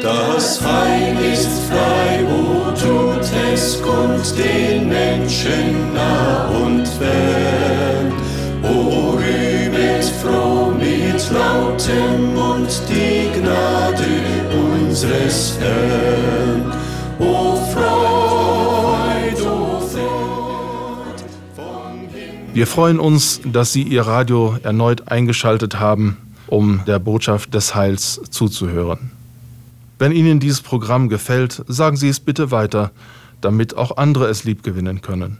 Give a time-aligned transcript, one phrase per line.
[0.00, 8.10] Das Heil ist frei, wo tut es, kommt den Menschen nah und fern.
[8.62, 14.06] O rühmet froh mit lautem Mund die Gnade
[14.50, 16.72] unseres Herrn.
[17.18, 21.22] O Freud, o Freud
[21.54, 22.08] vom.
[22.54, 26.16] Wir freuen uns, dass Sie Ihr Radio erneut eingeschaltet haben,
[26.46, 29.21] um der Botschaft des Heils zuzuhören.
[30.02, 32.90] Wenn Ihnen dieses Programm gefällt, sagen Sie es bitte weiter,
[33.40, 35.38] damit auch andere es liebgewinnen können.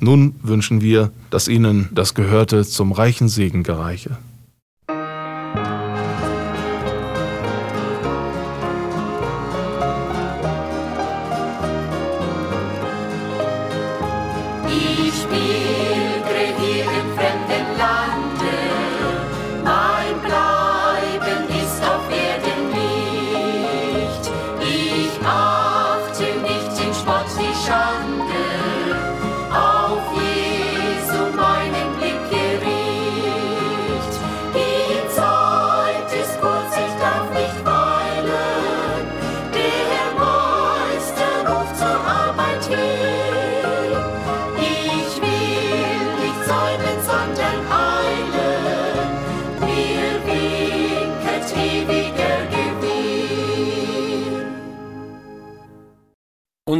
[0.00, 4.18] Nun wünschen wir, dass Ihnen das Gehörte zum reichen Segen gereiche.
[14.66, 15.99] Ich pilgere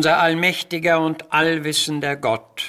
[0.00, 2.62] Unser allmächtiger und allwissender Gott,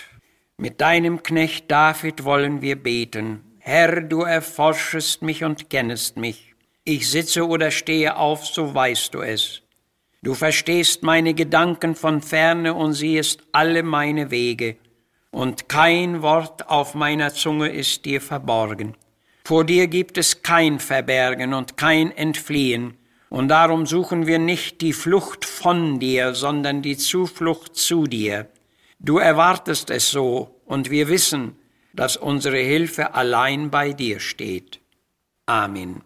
[0.57, 3.55] mit deinem Knecht David wollen wir beten.
[3.59, 6.55] Herr, du erforschest mich und kennest mich.
[6.83, 9.61] Ich sitze oder stehe auf, so weißt du es.
[10.21, 14.75] Du verstehst meine Gedanken von ferne und siehest alle meine Wege,
[15.31, 18.97] und kein Wort auf meiner Zunge ist dir verborgen.
[19.45, 22.97] Vor dir gibt es kein Verbergen und kein Entfliehen,
[23.31, 28.47] und darum suchen wir nicht die Flucht von dir, sondern die Zuflucht zu dir.
[28.99, 31.55] Du erwartest es so, und wir wissen,
[31.93, 34.81] dass unsere Hilfe allein bei dir steht.
[35.45, 36.01] Amen.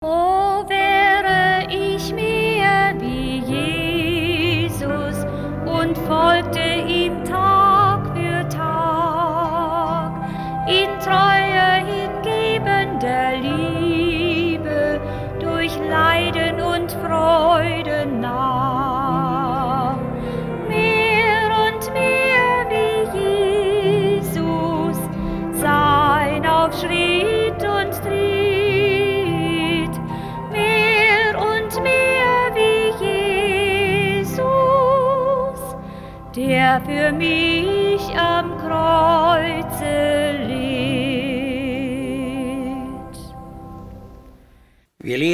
[0.00, 5.24] O wäre ich mir wie Jesus
[5.66, 10.12] und folgte ihm Tag für Tag
[10.68, 13.49] in treuer hingebender Liebe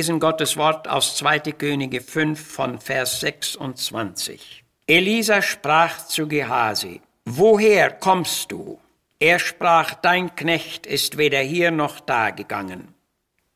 [0.06, 1.40] lesen Gottes Wort aus 2.
[1.58, 4.62] Könige 5 von Vers 26.
[4.86, 8.78] Elisa sprach zu Gehasi, Woher kommst du?
[9.18, 12.94] Er sprach, Dein Knecht ist weder hier noch da gegangen.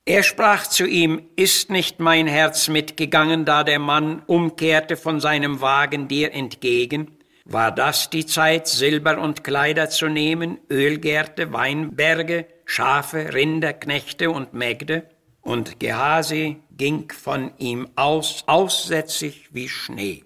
[0.04, 5.60] Er sprach zu ihm, Ist nicht mein Herz mitgegangen, da der Mann umkehrte von seinem
[5.60, 7.16] Wagen dir entgegen?
[7.44, 14.52] War das die Zeit, Silber und Kleider zu nehmen, Ölgärte, Weinberge, Schafe, Rinder, Knechte und
[14.52, 15.06] Mägde?
[15.42, 20.24] Und Gehasi ging von ihm aus, aussätzig wie Schnee.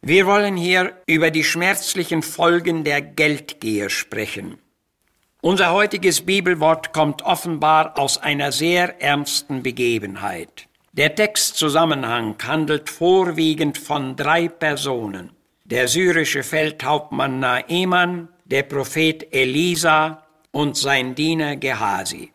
[0.00, 4.58] Wir wollen hier über die schmerzlichen Folgen der Geldgier sprechen.
[5.40, 10.68] Unser heutiges Bibelwort kommt offenbar aus einer sehr ernsten Begebenheit.
[10.92, 15.30] Der Textzusammenhang handelt vorwiegend von drei Personen.
[15.64, 22.30] Der syrische Feldhauptmann Naeman, der Prophet Elisa und sein Diener Gehasi.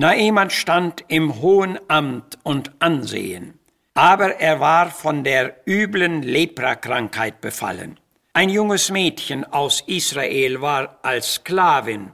[0.00, 3.58] Naeman stand im hohen Amt und Ansehen,
[3.92, 8.00] aber er war von der üblen Leprakrankheit befallen.
[8.32, 12.12] Ein junges Mädchen aus Israel war als Sklavin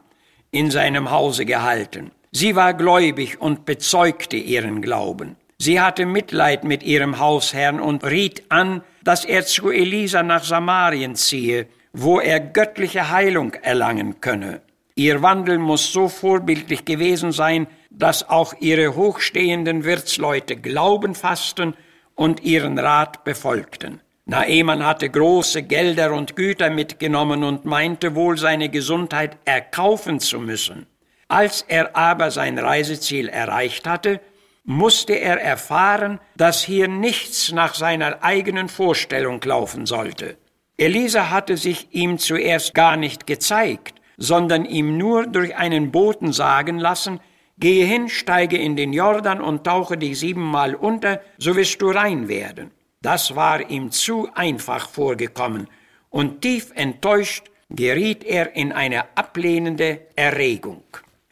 [0.51, 2.11] in seinem Hause gehalten.
[2.33, 5.37] Sie war gläubig und bezeugte ihren Glauben.
[5.59, 11.15] Sie hatte Mitleid mit ihrem Hausherrn und riet an, dass er zu Elisa nach Samarien
[11.15, 14.63] ziehe, wo er göttliche Heilung erlangen könne.
[14.99, 17.67] Ihr Wandel muss so vorbildlich gewesen sein,
[17.97, 21.75] dass auch ihre hochstehenden Wirtsleute Glauben fassten
[22.15, 24.01] und ihren Rat befolgten.
[24.27, 30.87] Naeman hatte große Gelder und Güter mitgenommen und meinte wohl seine Gesundheit erkaufen zu müssen.
[31.29, 34.21] Als er aber sein Reiseziel erreicht hatte,
[34.65, 40.37] musste er erfahren, dass hier nichts nach seiner eigenen Vorstellung laufen sollte.
[40.77, 46.79] Elisa hatte sich ihm zuerst gar nicht gezeigt, sondern ihm nur durch einen Boten sagen
[46.79, 47.21] lassen,
[47.59, 52.29] Gehe hin, steige in den Jordan und tauche dich siebenmal unter, so wirst du rein
[52.29, 52.71] werden.
[53.01, 55.69] Das war ihm zu einfach vorgekommen,
[56.11, 60.85] und tief enttäuscht geriet er in eine ablehnende Erregung.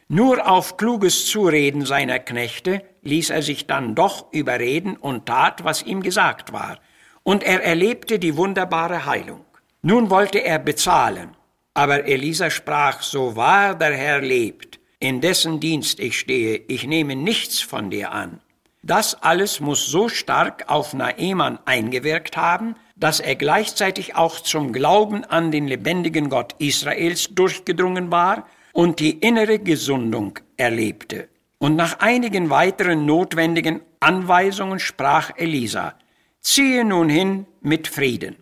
[0.07, 5.83] Nur auf kluges Zureden seiner Knechte ließ er sich dann doch überreden und tat, was
[5.83, 6.79] ihm gesagt war,
[7.23, 9.45] und er erlebte die wunderbare Heilung.
[9.81, 11.35] Nun wollte er bezahlen,
[11.73, 17.15] aber Elisa sprach, so wahr der Herr lebt, in dessen Dienst ich stehe, ich nehme
[17.15, 18.39] nichts von dir an.
[18.81, 25.23] Das alles muss so stark auf Naeman eingewirkt haben, dass er gleichzeitig auch zum Glauben
[25.23, 31.29] an den lebendigen Gott Israels durchgedrungen war und die innere Gesundung erlebte.
[31.59, 35.93] Und nach einigen weiteren notwendigen Anweisungen sprach Elisa,
[36.41, 38.37] ziehe nun hin mit Frieden.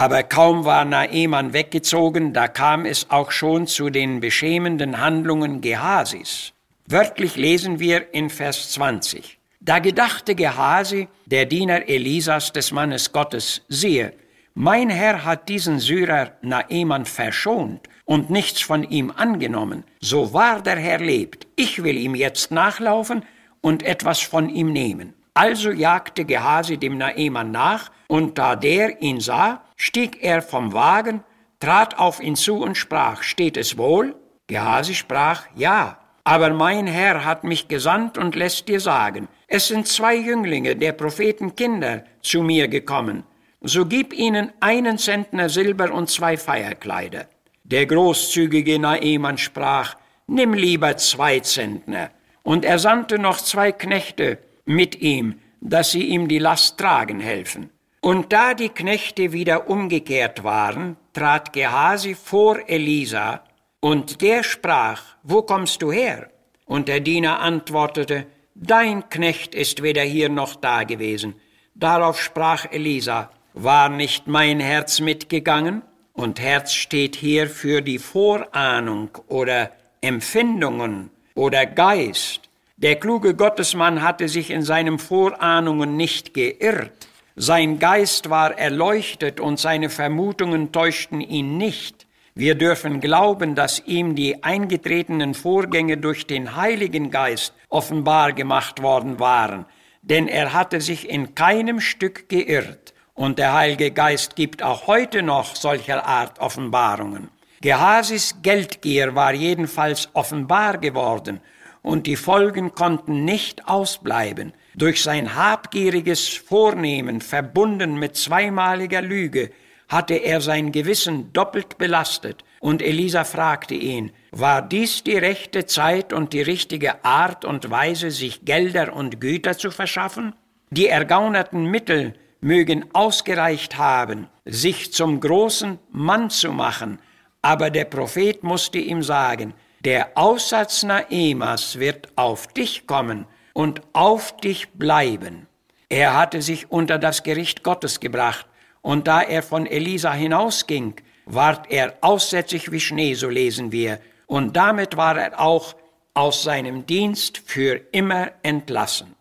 [0.00, 6.54] Aber kaum war Naeman weggezogen, da kam es auch schon zu den beschämenden Handlungen Gehasis.
[6.86, 9.38] Wörtlich lesen wir in Vers 20.
[9.60, 14.14] Da gedachte Gehasi, der Diener Elisas des Mannes Gottes, siehe,
[14.54, 19.84] mein Herr hat diesen Syrer Naeman verschont und nichts von ihm angenommen.
[20.00, 23.22] So wahr der Herr lebt, ich will ihm jetzt nachlaufen
[23.60, 25.12] und etwas von ihm nehmen.
[25.34, 31.22] Also jagte Gehasi dem Naeman nach, und da der ihn sah, stieg er vom Wagen,
[31.60, 34.16] trat auf ihn zu und sprach, steht es wohl?
[34.48, 35.98] Gehasi sprach, ja.
[36.24, 40.92] Aber mein Herr hat mich gesandt und lässt dir sagen, es sind zwei Jünglinge, der
[40.92, 43.24] Propheten Kinder, zu mir gekommen.
[43.62, 47.26] So gib ihnen einen Zentner Silber und zwei Feierkleider.
[47.64, 52.10] Der großzügige Naeman sprach, nimm lieber zwei Zentner.
[52.42, 54.38] Und er sandte noch zwei Knechte
[54.70, 57.70] mit ihm, dass sie ihm die Last tragen helfen.
[58.00, 63.42] Und da die Knechte wieder umgekehrt waren, trat Gehasi vor Elisa,
[63.80, 66.30] und der sprach, Wo kommst du her?
[66.66, 71.34] Und der Diener antwortete, Dein Knecht ist weder hier noch da gewesen.
[71.74, 75.82] Darauf sprach Elisa, War nicht mein Herz mitgegangen?
[76.12, 82.49] Und Herz steht hier für die Vorahnung oder Empfindungen oder Geist.
[82.82, 87.08] Der kluge Gottesmann hatte sich in seinen Vorahnungen nicht geirrt.
[87.36, 92.06] Sein Geist war erleuchtet und seine Vermutungen täuschten ihn nicht.
[92.34, 99.20] Wir dürfen glauben, dass ihm die eingetretenen Vorgänge durch den Heiligen Geist offenbar gemacht worden
[99.20, 99.66] waren,
[100.00, 105.22] denn er hatte sich in keinem Stück geirrt, und der Heilige Geist gibt auch heute
[105.22, 107.28] noch solcher Art Offenbarungen.
[107.60, 111.42] Gehasis Geldgier war jedenfalls offenbar geworden,
[111.82, 114.52] und die Folgen konnten nicht ausbleiben.
[114.74, 119.50] Durch sein habgieriges Vornehmen, verbunden mit zweimaliger Lüge,
[119.88, 126.12] hatte er sein Gewissen doppelt belastet, und Elisa fragte ihn, war dies die rechte Zeit
[126.12, 130.34] und die richtige Art und Weise, sich Gelder und Güter zu verschaffen?
[130.70, 137.00] Die ergaunerten Mittel mögen ausgereicht haben, sich zum großen Mann zu machen,
[137.42, 144.36] aber der Prophet musste ihm sagen, der Aussatz Naemas wird auf dich kommen und auf
[144.36, 145.46] dich bleiben.
[145.88, 148.46] Er hatte sich unter das Gericht Gottes gebracht,
[148.82, 150.94] und da er von Elisa hinausging,
[151.26, 155.74] ward er aussätzig wie Schnee, so lesen wir, und damit war er auch
[156.14, 159.14] aus seinem Dienst für immer entlassen.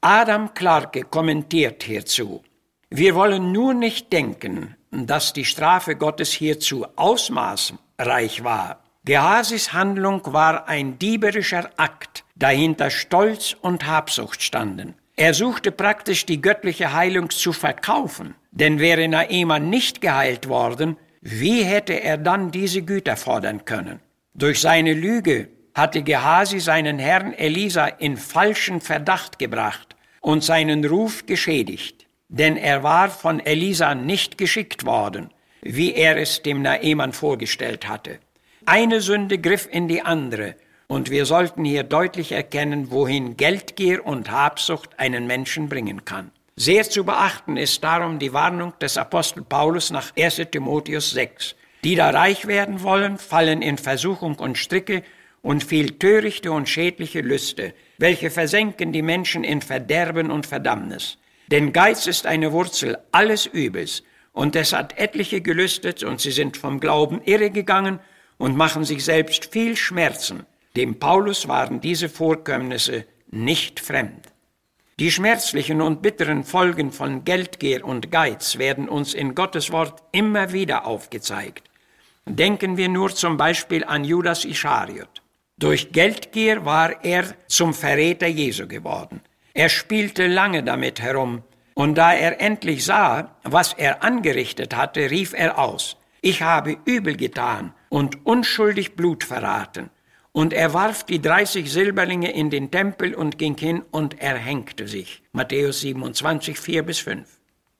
[0.00, 2.42] Adam Clarke kommentiert hierzu,
[2.90, 8.81] wir wollen nur nicht denken, dass die Strafe Gottes hierzu ausmaßreich war.
[9.04, 14.94] Gehasis Handlung war ein dieberischer Akt, dahinter Stolz und Habsucht standen.
[15.16, 21.64] Er suchte praktisch die göttliche Heilung zu verkaufen, denn wäre Naeman nicht geheilt worden, wie
[21.64, 23.98] hätte er dann diese Güter fordern können?
[24.34, 31.26] Durch seine Lüge hatte Gehasi seinen Herrn Elisa in falschen Verdacht gebracht und seinen Ruf
[31.26, 37.88] geschädigt, denn er war von Elisa nicht geschickt worden, wie er es dem Naeman vorgestellt
[37.88, 38.20] hatte.
[38.64, 40.54] Eine Sünde griff in die andere,
[40.86, 46.30] und wir sollten hier deutlich erkennen, wohin Geldgier und Habsucht einen Menschen bringen kann.
[46.54, 51.56] Sehr zu beachten ist darum die Warnung des Apostel Paulus nach 1 Timotheus 6.
[51.82, 55.02] Die da reich werden wollen, fallen in Versuchung und Stricke
[55.40, 61.18] und viel törichte und schädliche Lüste, welche versenken die Menschen in Verderben und Verdammnis.
[61.48, 66.56] Denn Geiz ist eine Wurzel alles Übels, und es hat etliche gelüstet, und sie sind
[66.56, 67.98] vom Glauben irregegangen
[68.42, 70.46] und machen sich selbst viel Schmerzen.
[70.74, 74.32] Dem Paulus waren diese Vorkommnisse nicht fremd.
[74.98, 80.52] Die schmerzlichen und bitteren Folgen von Geldgier und Geiz werden uns in Gottes Wort immer
[80.52, 81.70] wieder aufgezeigt.
[82.26, 85.22] Denken wir nur zum Beispiel an Judas Ischariot.
[85.56, 89.20] Durch Geldgier war er zum Verräter Jesu geworden.
[89.54, 91.44] Er spielte lange damit herum,
[91.74, 97.16] und da er endlich sah, was er angerichtet hatte, rief er aus, ich habe übel
[97.16, 99.90] getan und unschuldig Blut verraten.
[100.32, 105.22] Und er warf die 30 Silberlinge in den Tempel und ging hin und erhängte sich.
[105.32, 107.28] Matthäus 27, 4 bis 5.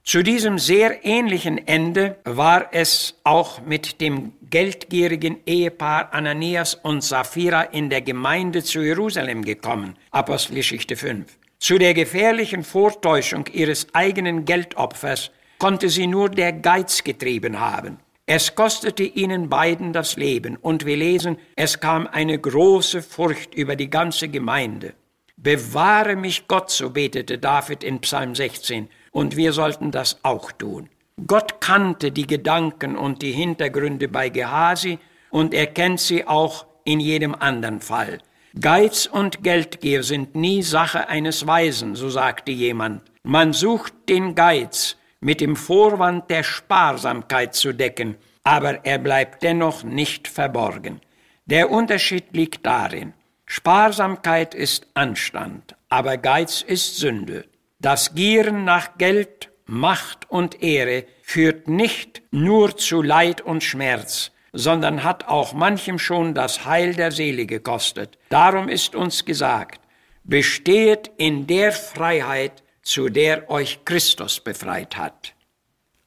[0.03, 7.63] Zu diesem sehr ähnlichen Ende war es auch mit dem geldgierigen Ehepaar Ananias und Sapphira
[7.63, 9.95] in der Gemeinde zu Jerusalem gekommen.
[10.11, 11.25] Apostelgeschichte 5.
[11.57, 17.97] Zu der gefährlichen Vortäuschung ihres eigenen Geldopfers konnte sie nur der Geiz getrieben haben.
[18.35, 23.75] Es kostete ihnen beiden das Leben, und wir lesen, es kam eine große Furcht über
[23.75, 24.95] die ganze Gemeinde.
[25.37, 30.89] Bewahre mich Gott, so betete David in Psalm 16, und wir sollten das auch tun.
[31.27, 34.97] Gott kannte die Gedanken und die Hintergründe bei Gehasi,
[35.29, 38.17] und er kennt sie auch in jedem anderen Fall.
[38.59, 43.03] Geiz und Geldgier sind nie Sache eines Weisen, so sagte jemand.
[43.21, 49.83] Man sucht den Geiz mit dem Vorwand der Sparsamkeit zu decken, aber er bleibt dennoch
[49.83, 51.01] nicht verborgen.
[51.45, 53.13] Der Unterschied liegt darin,
[53.45, 57.45] Sparsamkeit ist Anstand, aber Geiz ist Sünde.
[57.79, 65.03] Das Gieren nach Geld, Macht und Ehre führt nicht nur zu Leid und Schmerz, sondern
[65.03, 68.17] hat auch manchem schon das Heil der Seele gekostet.
[68.29, 69.79] Darum ist uns gesagt,
[70.23, 75.33] bestehet in der Freiheit, zu der euch Christus befreit hat.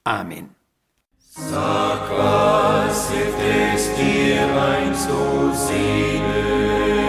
[0.05, 0.55] Amen.
[1.19, 3.39] Sag, was hilft
[3.75, 7.06] es dir einst, o Seele?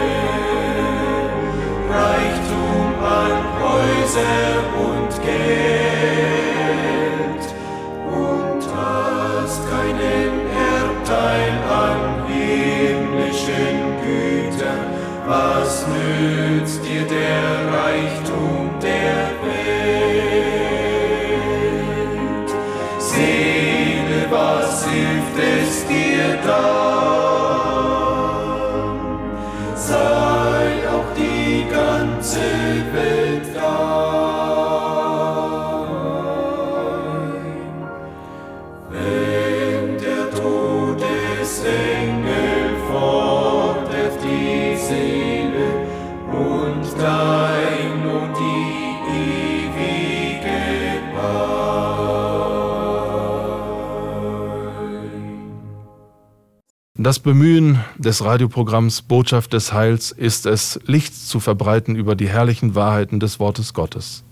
[57.07, 62.75] Das Bemühen des Radioprogramms Botschaft des Heils ist es, Licht zu verbreiten über die herrlichen
[62.75, 64.25] Wahrheiten des Wortes Gottes.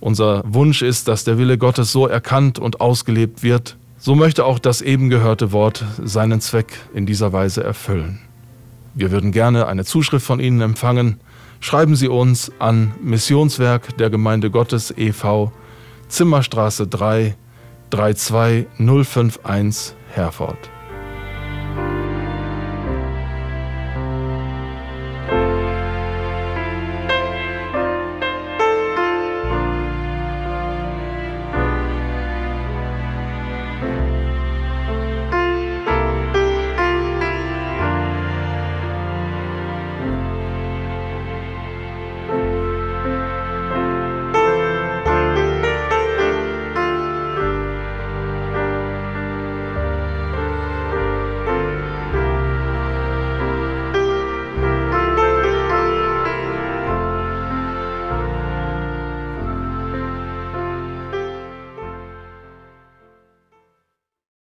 [0.00, 4.58] Unser Wunsch ist, dass der Wille Gottes so erkannt und ausgelebt wird, so möchte auch
[4.58, 8.18] das eben gehörte Wort seinen Zweck in dieser Weise erfüllen.
[8.94, 11.20] Wir würden gerne eine Zuschrift von Ihnen empfangen.
[11.60, 15.52] Schreiben Sie uns an Missionswerk der Gemeinde Gottes e.V.,
[16.08, 17.36] Zimmerstraße 3,
[17.90, 20.58] 32051 Herford.